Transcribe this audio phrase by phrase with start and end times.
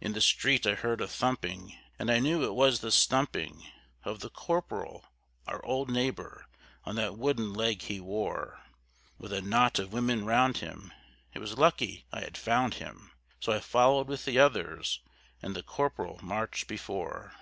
[0.00, 3.66] In the street I heard a thumping; and I knew it was the stumping
[4.04, 5.06] Of the Corporal,
[5.48, 6.46] our old neighbor,
[6.84, 8.62] on that wooden leg he wore,
[9.18, 10.92] With a knot of women round him,
[11.34, 13.10] it was lucky I had found him,
[13.40, 15.00] So I followed with the others,
[15.42, 17.34] and the Corporal marched before.